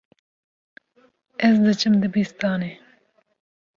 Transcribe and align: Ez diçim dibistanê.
Ez 1.47 1.55
diçim 1.65 1.93
dibistanê. 2.01 2.71